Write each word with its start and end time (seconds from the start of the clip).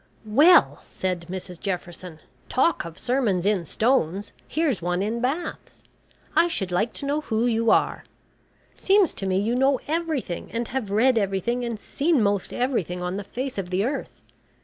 "Well," 0.25 0.81
said 0.89 1.27
Mrs 1.29 1.59
Jefferson, 1.59 2.21
"talk 2.49 2.85
of 2.85 2.97
sermons 2.97 3.45
in 3.45 3.65
stones! 3.65 4.31
Here's 4.47 4.81
one 4.81 5.03
in 5.03 5.21
baths! 5.21 5.83
I 6.35 6.47
should 6.47 6.71
like 6.71 6.91
to 6.93 7.05
know 7.05 7.21
who 7.21 7.45
you 7.45 7.69
are. 7.69 8.03
Seems 8.73 9.13
to 9.13 9.27
me 9.27 9.37
you 9.39 9.53
know 9.53 9.79
everything, 9.87 10.51
and 10.51 10.69
have 10.69 10.89
read 10.89 11.19
everything, 11.19 11.63
and 11.63 11.79
seen 11.79 12.19
most 12.19 12.51
everything 12.51 13.03
on 13.03 13.17
the 13.17 13.23
face 13.23 13.59
of 13.59 13.69
the 13.69 13.85
earth. 13.85 14.21